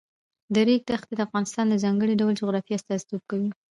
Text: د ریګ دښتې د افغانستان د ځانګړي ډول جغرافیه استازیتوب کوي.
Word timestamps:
د 0.53 0.55
ریګ 0.67 0.81
دښتې 0.89 1.13
د 1.15 1.21
افغانستان 1.27 1.65
د 1.69 1.75
ځانګړي 1.83 2.13
ډول 2.21 2.33
جغرافیه 2.41 2.75
استازیتوب 2.77 3.21
کوي. 3.29 3.49